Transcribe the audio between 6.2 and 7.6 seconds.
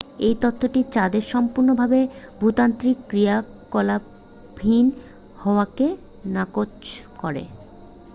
নাকচ করে